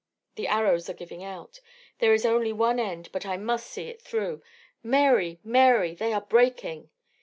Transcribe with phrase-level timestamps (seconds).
[0.33, 1.59] "The arrows are giving out.
[1.99, 3.09] There is only one end.
[3.11, 4.41] But I must see it through.
[4.81, 5.39] Mary!
[5.43, 5.93] Mary!
[5.93, 6.89] They are breaking."